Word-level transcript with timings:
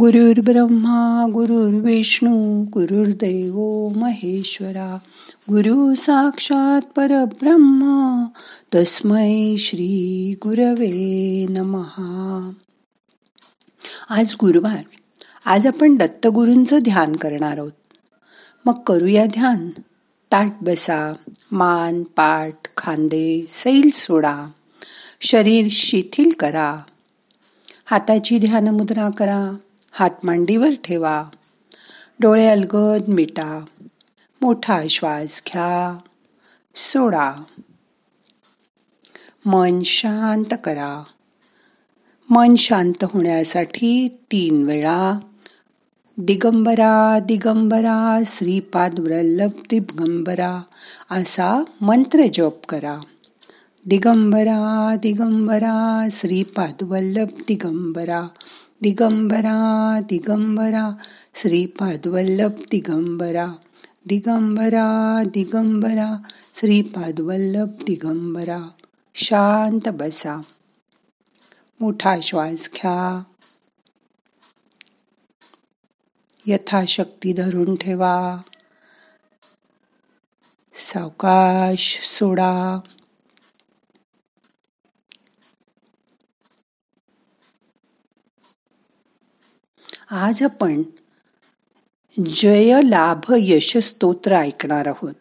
गुरुर् 0.00 0.40
ब्रह्मा 0.40 1.26
गुरुर्विष्णू 1.32 2.62
गुरुर्दैव 2.62 3.88
महेश्वरा 3.96 4.98
गुरु 5.50 5.94
साक्षात 5.94 6.82
परब्रह्म 6.82 8.24
तस्मै 8.74 9.56
श्री 9.58 10.34
गुरवे 10.42 11.46
नमहा 11.50 12.50
आज 14.08 14.34
गुरुवार. 14.40 14.82
आज 15.44 15.66
आपण 15.66 15.96
दत्तगुरूंचं 15.96 16.78
ध्यान 16.78 17.12
करणार 17.12 17.58
आहोत. 17.58 17.72
मग 18.64 18.74
करूया 18.86 19.26
ध्यान. 19.26 19.70
ताट 20.32 20.52
बसा 20.60 21.12
मान 21.52 22.02
पाठ 22.02 22.54
खांदे 22.76 23.46
सैल 23.48 23.90
सोडा. 23.94 24.46
शरीर 25.20 25.66
शिथिल 25.70 26.32
करा. 26.38 26.76
हाताची 27.86 28.38
ध्यान 28.38 28.68
मुद्रा 28.68 29.10
करा. 29.10 29.56
हात 29.98 30.10
मांडीवर 30.24 30.68
ठेवा. 30.84 31.24
डोळे 32.20 32.46
अलगद 32.46 33.08
मिटा. 33.08 33.64
मोठा 34.42 34.82
श्वास 34.90 35.42
घ्या. 35.46 35.98
सोडा. 36.74 37.32
मन 39.46 39.82
शांत 39.82 40.54
करा. 40.64 41.04
मन 42.30 42.54
शांत 42.54 43.04
होण्यासाठी 43.04 44.08
तीन 44.08 44.64
वेळा 44.64 45.18
दिगंबरा 46.18 47.18
दिगंबरा 47.18 48.22
श्रीपाद 48.26 48.98
वल्लभ 48.98 49.50
दिगंबरा 49.70 50.62
असा 51.10 51.64
मंत्र 51.80 52.22
जप 52.34 52.66
करा. 52.68 53.00
दिगंबरा 53.86 54.94
दिगंबरा 55.02 56.08
श्रीपाद 56.12 56.82
वल्लभ 56.82 57.28
दिगंबरा 57.48 58.22
दिगंबरा 58.82 60.00
दिगंबरा 60.00 60.96
श्रीपाद 61.34 62.06
वल्लभ 62.06 62.52
दिगंबरा 62.70 63.54
दिगंबरा 64.06 65.22
दिगंबरा 65.24 66.22
श्रीपाद 66.54 67.20
वल्लभ 67.20 67.68
दिगंबरा. 67.86 68.68
शांत 69.14 69.88
बसा. 69.88 70.42
मोठा 71.80 72.20
श्वास 72.20 72.70
घ्या. 72.74 73.22
यथाशक्ती 76.46 77.32
धरून 77.32 77.76
ठेवा. 77.76 78.40
सावकाश 80.74 82.00
सोडा. 82.02 82.78
आज 90.20 90.42
आपण 90.42 90.82
जय 92.36 92.80
लाभ 92.84 93.32
यश 93.38 93.76
स्तोत्र 93.76 94.32
ऐकणार 94.32 94.88
आहोत. 94.88 95.14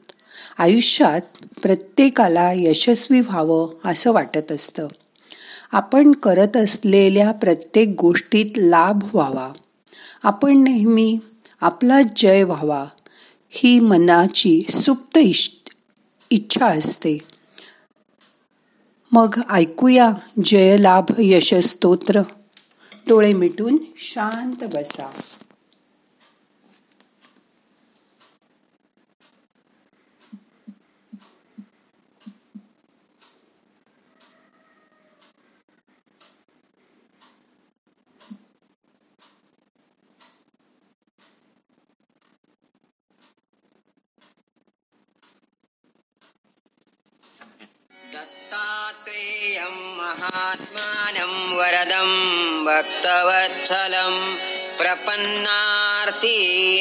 आयुष्यात 0.58 1.22
प्रत्येकाला 1.62 2.52
यशस्वी 2.56 3.20
व्हावं 3.20 3.90
असं 3.90 4.12
वाटत 4.12 4.52
असतं. 4.52 4.88
आपण 5.72 6.12
करत 6.12 6.58
असलेल्या 6.58 7.32
प्रत्येक 7.32 7.96
गोष्टीत 8.00 8.46
लाभ 8.58 9.04
व्हावा. 9.04 9.54
आपण 10.24 10.64
नेहमी 10.64 11.20
आपला 11.62 12.00
जय 12.16 12.44
व्हावा 12.44 12.86
ही 13.50 13.80
मनाची 13.80 14.62
सुप्त 14.70 15.20
इच्छा 16.30 16.66
असते. 16.66 17.18
मग 19.12 19.40
ऐकूया 19.50 20.12
जय 20.46 20.78
लाभ 20.78 21.06
यश 21.20 21.54
स्तोत्र 21.54 22.22
डोळे 23.08 23.34
मिटून 23.34 23.78
शांत 23.98 24.64
बसा. 24.74 25.10
दत्तात्रेय 48.14 49.37
महात्मानं 49.66 51.34
वरदं 51.58 52.10
प्रपन्नार्थी 54.80 56.40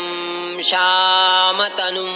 श्यामतनुं 0.63 2.15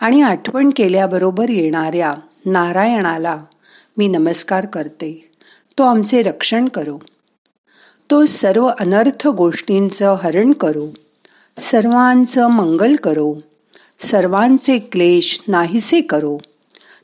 आणि 0.00 0.22
आठवण 0.22 0.70
केल्याबरोबर 0.76 1.50
येणाऱ्या 1.50 2.14
नारायणाला 2.46 3.42
मी 3.96 4.08
नमस्कार 4.08 4.66
करते. 4.66 5.30
तो 5.78 5.82
आमचे 5.82 6.22
रक्षण 6.22 6.68
करो. 6.68 6.98
तो 8.10 8.24
सर्व 8.24 8.70
अनर्थ 8.80 9.28
गोष्टींचं 9.28 10.16
हरण 10.22 10.52
करो. 10.52 10.94
सर्वांचं 11.60 12.48
मंगल 12.48 12.94
करो. 12.96 13.34
सर्वांचे 14.00 14.78
क्लेश 14.78 15.40
नाहीसे 15.48 16.00
करो. 16.00 16.38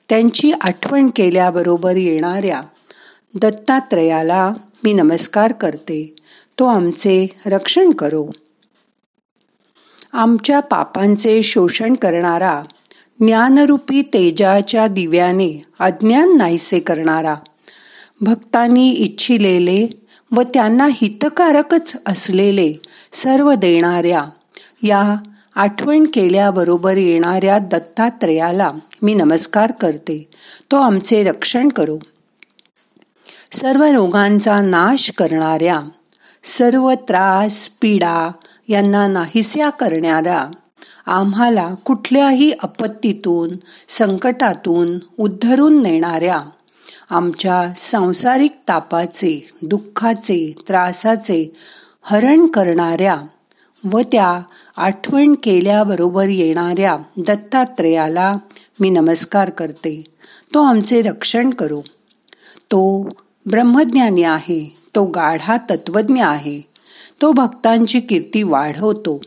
त्यांची 0.08 0.52
आठवण 0.60 1.10
केल्याबरोबर 1.16 1.96
येणाऱ्या 1.96 2.60
दत्तात्रयाला 3.34 4.52
मी 4.84 4.92
नमस्कार 4.92 5.52
करते. 5.52 6.14
तो 6.58 6.66
आमचे 6.66 7.26
रक्षण 7.46 7.90
करो. 7.90 8.26
आमच्या 10.12 10.60
पापांचे 10.60 11.42
शोषण 11.42 11.94
करणारा 11.94 12.62
ज्ञानरूपी 13.20 14.02
तेजाच्या 14.02 14.86
दिव्याने 14.86 15.64
अज्ञान 15.80 16.36
नाहीसे 16.36 16.80
करणारा 16.80 17.34
भक्तांनी 18.20 18.90
इच्छिलेले 18.90 19.86
व 20.32 20.42
त्यांना 20.42 20.88
हितकारकच 20.92 21.96
असलेले 22.06 22.72
सर्व 23.12 23.54
देणाऱ्या 23.54 24.24
या 24.82 25.16
आठवण 25.54 26.04
केल्याबरोबर 26.04 26.96
येणाऱ्या 26.96 27.58
दत्तात्रयाला 27.58 28.70
मी 29.02 29.14
नमस्कार 29.14 29.72
करते. 29.72 30.28
तो 30.70 30.76
आमचे 30.76 31.22
रक्षण 31.24 31.68
करो. 31.68 31.98
सर्व 33.52 33.82
रोगांचा 33.82 34.60
नाश 34.60 35.10
करणाऱ्या 35.10 35.80
सर्व 36.44 36.92
त्रास 37.08 37.68
पीडा 37.68 38.30
यांना 38.68 39.06
नाहीस्या 39.06 39.70
करणाऱ्या 39.70 40.50
आम्हाला 41.06 41.74
कुठल्याही 41.74 42.52
आपत्तीतून 42.62 43.56
संकटातून 43.88 44.98
उद्धरून 45.18 45.82
नेणाऱ्या 45.82 46.40
आमच्या 47.10 47.74
सांसारिक 47.76 48.56
तापाचे 48.68 49.48
दुःखाचे 49.62 50.54
त्रासाचे 50.68 51.52
हरण 52.02 52.46
करणाऱ्या 52.46 53.16
व 53.84 54.00
त्या 54.00 54.40
आठवण 54.76 55.34
केल्याबरोबर 55.42 56.28
येणाऱ्या 56.28 56.98
दत्तात्रेयाला 57.16 58.34
मी 58.80 58.90
नमस्कार 58.90 59.50
करते. 59.50 60.04
तो 60.54 60.62
आमचे 60.62 61.02
रक्षण 61.02 61.50
करो. 61.50 61.80
तो 62.64 63.08
ब्रह्मज्ञानी 63.46 64.22
आहे. 64.22 64.76
तो 64.94 65.04
गाढा 65.04 65.56
तत्वज्ञ 65.56 66.22
आहे. 66.22 66.60
तो 67.22 67.32
भक्तांची 67.32 68.00
कीर्ती 68.00 68.42
वाढवतो. 68.42 69.20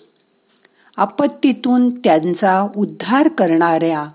आपत्तीतून 0.98 1.90
त्यांचा 2.00 2.68
उद्धार 2.76 3.28
करणाऱ्या 3.28 4.08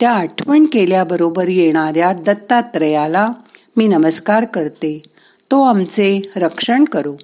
त्या 0.00 0.12
आठवण 0.12 0.66
केल्याबरोबर 0.72 1.48
येणाऱ्या 1.48 2.12
दत्तात्रेयाला 2.12 3.28
मी 3.76 3.86
नमस्कार 3.86 4.44
करते. 4.44 5.02
तो 5.50 5.62
आमचे 5.62 6.30
रक्षण 6.36 6.84
करू. 6.84 7.16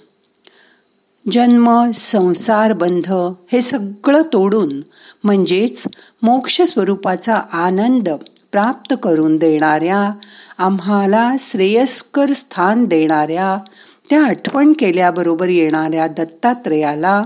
जन्म 1.31 1.91
संसार 1.91 2.73
बंध 2.73 3.13
हे 3.53 3.61
सगळं 3.61 4.23
तोडून 4.23 4.81
म्हणजेच 5.25 5.83
मोक्ष 6.23 6.63
स्वरूपाचा 6.63 7.35
आनंद 7.35 8.09
प्राप्त 8.53 8.95
करून 9.03 9.37
देणाऱ्या 9.37 10.13
आम्हाला 10.59 11.33
श्रेयस्कर 11.39 12.33
स्थान 12.33 12.85
देणाऱ्या 12.85 13.59
त्या 14.11 14.25
आठवण 14.25 14.73
केल्याबरोबर 14.73 15.49
येणाऱ्या 15.49 16.07
दत्तात्रयाला 16.07 17.23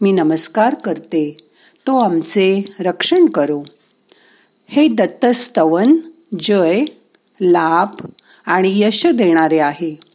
मी 0.00 0.12
नमस्कार 0.12 0.74
करते. 0.74 1.36
तो 1.86 1.98
आमचे 1.98 2.72
रक्षण 2.80 3.26
करो. 3.26 3.62
हे 4.66 4.88
दत्तस्तवन 4.88 5.96
जय 6.40 6.84
लाभ 7.40 8.06
आणि 8.46 8.82
यश 8.82 9.06
देणारे 9.06 9.58
आहे. 9.58 10.11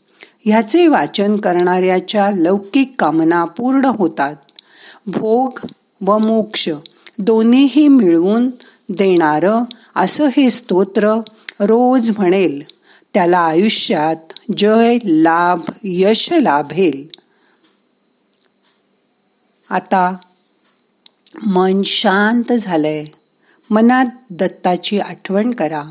ह्याचे 0.47 0.87
वाचन 0.87 1.37
करणाऱ्याच्या 1.37 2.31
लौकिक 2.31 2.95
कामना 2.99 3.45
पूर्ण 3.45 3.85
होतात. 3.85 4.35
भोग 5.07 5.59
व 6.01 6.17
मोक्ष 6.17 6.69
दोन्हीही 7.17 7.87
मिळवून 7.87 8.49
देणारं 8.89 9.63
असं 9.95 10.27
हे 10.37 10.49
स्तोत्र 10.49 11.13
रोज 11.59 12.11
म्हणेल. 12.17 12.63
त्याला 13.13 13.39
आयुष्यात 13.39 14.15
जय 14.57 14.97
लाभ 15.05 15.61
यश 15.83 16.31
लाभेल. 16.31 17.07
आता 19.69 20.15
मन 21.45 21.81
शांत 21.85 22.53
झालंय. 22.53 23.05
मनात 23.69 24.05
दत्ताची 24.29 24.99
आठवण 24.99 25.51
करा. 25.51 25.83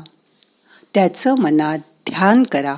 त्याचं 0.93 1.35
मनात 1.37 1.79
ध्यान 2.09 2.43
करा. 2.43 2.75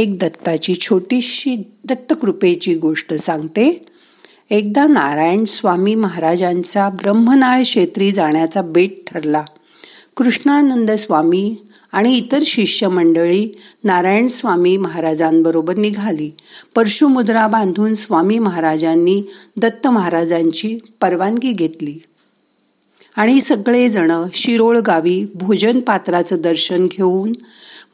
एक 0.00 0.18
दत्ताची 0.18 0.74
छोटीशी 0.74 1.56
दत्तकृपेची 1.84 2.74
गोष्ट 2.74 3.14
सांगते. 3.14 3.82
एकदा 4.50 4.86
नारायण 4.86 5.44
स्वामी 5.44 5.94
महाराजांचा 5.94 6.88
ब्रह्मनाळ 6.88 7.62
क्षेत्री 7.62 8.12
जाण्याचा 8.12 8.62
बेट 8.62 8.94
ठरला. 9.06 9.44
कृष्णानंद 10.16 10.90
स्वामी 10.90 11.56
आणि 11.92 12.16
इतर 12.16 12.38
शिष्य 12.42 12.88
मंडळी 12.88 13.52
नारायण 13.84 14.26
स्वामी 14.26 14.76
महाराजांबरोबर 14.76 15.76
निघाली. 15.76 16.30
परशुमुद्रा 16.74 17.46
बांधून 17.46 17.94
स्वामी 17.94 18.38
महाराजांनी 18.38 19.22
दत्त 19.56 19.86
महाराजांची 19.86 20.78
परवानगी 21.00 21.52
घेतली. 21.52 21.98
आणि 23.16 23.40
सगळेजण 23.40 24.12
शिरोळ 24.34 24.78
गावी 24.78 25.24
भोजन 25.34 25.80
पात्राचं 25.80 26.36
दर्शन 26.40 26.86
घेऊन 26.86 27.32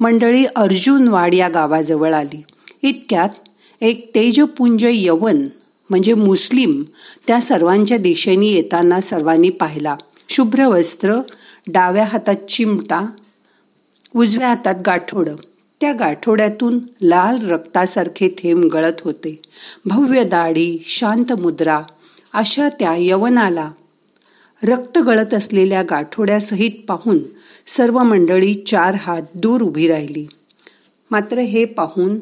मंडळी 0.00 0.44
अर्जुनवाड 0.56 1.34
या 1.34 1.48
गावाजवळ 1.48 2.12
आली. 2.14 2.42
इतक्यात 2.82 3.28
एक 3.80 4.10
तेजपुंज 4.14 4.84
यवन 4.88 5.46
म्हणजे 5.90 6.14
मुस्लिम 6.14 6.82
त्या 7.26 7.40
सर्वांच्या 7.40 7.96
दिशेने 7.96 8.46
येताना 8.46 9.00
सर्वांनी 9.00 9.50
पाहिला. 9.50 9.96
शुभ्र 10.28 10.66
वस्त्र 10.66 11.14
डाव्या 11.68 12.04
हातात 12.04 12.36
चिमटा 12.48 13.06
उजव्या 14.16 14.48
हातात 14.48 14.74
गाठोड. 14.86 15.28
त्या 15.80 15.92
गाठोड्यातून 15.92 16.78
लाल 17.02 17.50
रक्तासारखे 17.50 18.28
थेंब 18.28 18.64
गळत 18.64 19.00
होते. 19.04 19.38
भव्य 19.84 20.24
दाढी 20.24 20.82
शांत 20.86 21.32
मुद्रा 21.32 21.80
अशा 22.34 22.68
त्या 22.68 22.94
यवनाला 22.98 23.70
रक्त 24.64 24.98
गळत 24.98 25.34
असलेल्या 25.34 25.82
गाठोड्यासहित 25.82 26.70
पाहून 26.88 27.18
सर्व 27.66 27.98
मंडळी 27.98 28.54
चार 28.66 28.94
हात 28.94 29.22
दूर 29.34 29.62
उभी 29.62 29.88
राहिली. 29.88 30.26
मात्र 31.10 31.38
हे 31.38 31.64
पाहून 31.64 32.18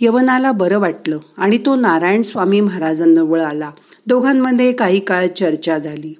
यवनाला 0.00 0.52
बरं 0.52 0.78
वाटलं 0.78 1.18
आणि 1.36 1.58
तो 1.58 1.74
नारायण 1.74 2.22
स्वामी 2.22 2.60
महाराजांजवळ 2.60 3.40
आला. 3.40 3.70
दोघांमध्ये 4.06 4.72
काही 4.72 5.00
काळ 5.00 5.26
चर्चा 5.26 5.78
झाली. 5.78 6.14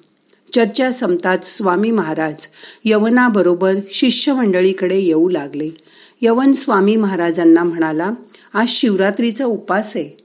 चर्चा 0.54 0.92
संपताच 0.92 1.57
स्वामी 1.57 1.90
महाराज 1.90 2.47
यवनाबरोबर 2.85 3.75
शिष्यमंडळीकडे 3.90 4.99
येऊ 4.99 5.28
लागले. 5.28 5.69
यवन 6.23 6.52
स्वामी 6.52 6.97
महाराजांना 6.97 7.62
म्हणाला 7.62 8.11
आज 8.54 8.69
शिवरात्रीचा 8.69 9.45
उपास 9.45 9.92
आहे. 9.97 10.25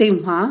तेव्हा 0.00 0.50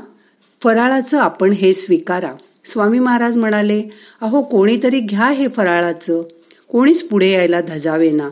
फराळाचं 0.63 1.19
आपण 1.19 1.51
हे 1.51 1.73
स्वीकारा. 1.73 2.33
स्वामी 2.65 2.99
महाराज 2.99 3.37
म्हणाले 3.37 3.83
अहो 4.21 4.41
कोणीतरी 4.41 4.99
घ्या 4.99 5.29
हे 5.29 5.47
फराळाचं. 5.47 6.23
कोणीच 6.71 7.03
पुढे 7.03 7.31
यायला 7.31 7.61
धजावे 7.61 8.11
ना 8.11 8.29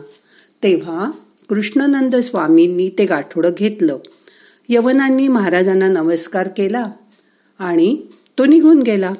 तेव्हा 0.62 1.10
कृष्णनंद 1.48 2.16
स्वामींनी 2.16 2.88
ते 2.98 3.06
गाठोडं 3.06 3.50
घेतलं. 3.58 3.98
यवनांनी 4.68 5.28
महाराजांना 5.28 5.88
नमस्कार 5.88 6.48
केला 6.48 6.90
आणि 7.58 7.96
तो 8.38 8.44
निघून 8.44 8.82
गेला. 8.82 9.12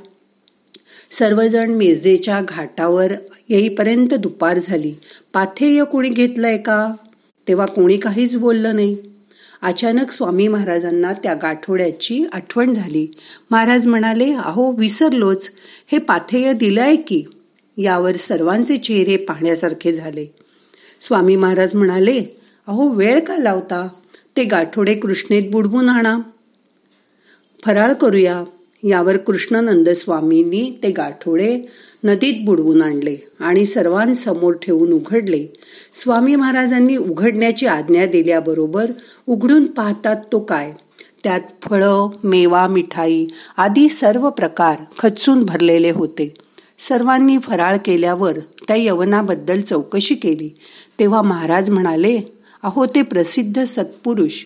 सर्वजण 1.10 1.70
मिरजेच्या 1.70 2.40
घाटावर 2.48 3.12
येईपर्यंत 3.48 4.14
दुपार 4.14 4.58
झाली. 4.58 4.94
पाथेय 5.32 5.84
कोणी 5.84 6.08
घेतलंय 6.08 6.58
का? 6.58 6.94
तेव्हा 7.48 7.66
कोणी 7.66 7.96
काहीच 7.96 8.36
बोललं 8.36 8.74
नाही. 8.74 8.96
अचानक 9.64 10.10
स्वामी 10.10 10.48
महाराजांना 10.48 11.12
त्या 11.12 11.34
गाठोड्याची 11.34 12.24
आठवण 12.32 12.74
झाली. 12.74 13.06
महाराज 13.50 13.86
म्हणाले 13.86 14.34
अहो 14.34 14.72
विसरलोच. 14.72 15.50
हे 15.86 15.98
पाथेय 15.98 16.52
दिलंय 16.52 16.96
की? 16.96 17.24
यावर 17.76 18.12
सर्वांचे 18.12 18.76
चेहरे 18.76 19.16
पाहण्यासारखे 19.16 19.92
झाले. 19.92 20.26
स्वामी 21.00 21.36
महाराज 21.36 21.74
म्हणाले 21.74 22.24
अहो 22.66 22.88
वेळ 22.88 23.20
का 23.20 23.36
लावता? 23.36 23.88
ते 24.36 24.44
गाठोडे 24.44 24.94
कृष्णेत 24.94 25.50
बुडवून 25.50 25.88
आणा. 25.88 26.18
फराळ 27.64 27.92
करूया. 27.92 28.44
यावर 28.84 29.16
कृष्णनंद 29.16 29.88
स्वामींनी 29.88 30.78
ते 30.82 30.90
गाठोडे 30.90 31.60
नदीत 32.04 32.44
बुडवून 32.44 32.82
आणले 32.82 33.16
आणि 33.40 33.66
सर्वांसमोर 33.66 34.54
ठेवून 34.62 34.92
उघडले. 34.92 35.46
स्वामी 35.94 36.36
महाराजांनी 36.36 36.96
उघडण्याची 36.96 37.66
आज्ञा 37.66 38.06
दिल्याबरोबर 38.06 38.90
उघडून 39.26 39.64
पाहतात 39.64 40.16
तो 40.32 40.40
काय? 40.40 40.72
त्यात 41.24 41.40
फळं 41.62 42.08
मेवा 42.24 42.66
मिठाई 42.66 43.26
आदी 43.56 43.88
सर्व 43.88 44.30
प्रकार 44.30 44.76
खचून 44.98 45.44
भरलेले 45.44 45.90
होते. 45.90 46.34
सर्वांनी 46.78 47.38
फराळ 47.38 47.76
केल्यावर 47.84 48.38
त्या 48.38 48.76
यवनाबद्दल 48.76 49.60
चौकशी 49.60 50.14
केली. 50.14 50.56
तेव्हा 51.00 51.22
महाराज 51.22 51.70
म्हणाले 51.70 52.20
अहो 52.62 52.86
ते 52.86 53.02
प्रसिद्ध 53.02 53.64
सत्पुरुष 53.64 54.44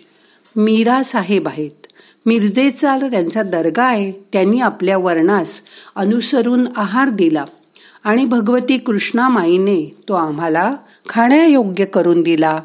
मीरा 0.57 1.03
साहेब 1.03 1.49
आहेत. 1.49 1.87
मिरजेचा 2.29 2.99
त्यांचा 3.11 3.43
दर्गा 3.43 3.85
आहे 3.85 4.13
त्यांनी 4.13 4.61
आपल्या 4.61 4.99
वर्णास 4.99 5.49
अनुसरून 5.97 6.67
आहार 6.77 7.09
दिला. 7.09 7.45
आणि 8.05 8.25
भगवती 8.25 8.79
कृष्णामाईने 8.79 9.97
तो 10.09 10.15
आम्हाला 10.15 10.75
खाण्यायोग्य 11.09 11.85
करून 11.85 12.23
दिला. 12.23 12.61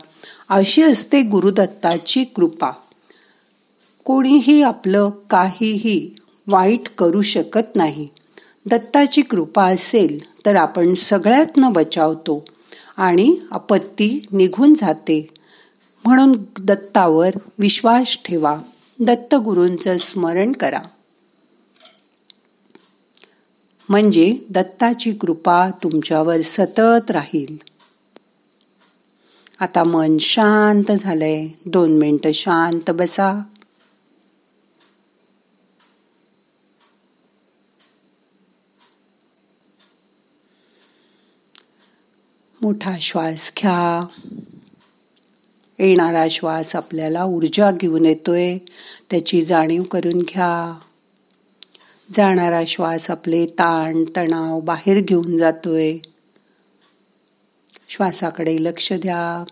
अशी 0.50 0.82
असते 0.82 1.22
गुरुदत्ताची 1.22 2.24
कृपा. 2.24 2.72
कोणीही 4.03 4.62
आपलं 4.62 5.10
काहीही 5.29 6.15
वाईट 6.48 6.89
करू 6.98 7.22
शकत 7.22 7.75
नाही. 7.75 8.08
दत्ताची 8.65 9.22
कृपा 9.22 9.65
असेल 9.65 10.20
तर 10.46 10.55
आपण 10.55 10.93
सगळ्यातनं 10.93 11.74
बचावतो 11.74 12.46
आणि 12.98 13.36
आपत्ती 13.51 14.25
निघून 14.32 14.74
जाते. 14.74 15.27
म्हणून 16.05 16.36
दत्तावर 16.60 17.29
विश्वास 17.60 18.17
ठेवा. 18.25 18.60
दत्तगुरूंचं 19.00 19.97
स्मरण 19.97 20.51
करा. 20.51 20.81
म्हणजे 23.89 24.38
दत्ताची 24.50 25.13
कृपा 25.13 25.69
तुमच्यावर 25.83 26.41
सतत 26.41 27.12
राहील. 27.12 27.57
आता 29.59 29.83
मन 29.83 30.17
शांत 30.17 30.91
झालंय. 30.91 31.47
दोन 31.65 31.97
मिनटं 31.97 32.31
शांत 32.31 32.91
बसा. 32.91 33.43
मोठा 42.62 42.91
श्वास 43.01 43.53
घ्या. 43.57 44.07
येणारा 45.80 46.27
श्वास 46.32 46.75
आपल्याला 46.75 47.24
ऊर्जा 47.24 47.72
घेऊन 47.72 48.06
येतोय. 48.06 48.58
त्याची 49.10 49.46
जाणीव 49.46 49.84
करून 49.84 50.18
घ्या. 50.18 50.80
जाणारा 52.12 52.62
श्वास 52.68 53.12
आपले 53.12 53.46
ताण 53.46 54.03
तणाव 54.15 54.60
बाहेर 54.60 55.00
घेऊन 55.00 55.38
जातोय. 55.38 55.98
श्वासाकडे 57.89 58.63
लक्ष 58.63 58.94
द्या. 58.94 59.44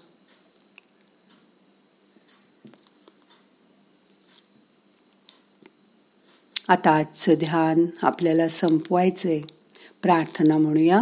आता 6.68 6.92
आजचं 6.92 7.34
ध्यान 7.34 7.86
आपल्याला 8.02 8.50
संपवायचंय. 8.50 9.42
प्रार्थना 10.02 10.58
म्हणूया. 10.58 11.02